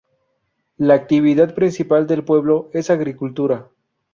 [0.77, 3.67] La actividad principal del pueblo es agricultura.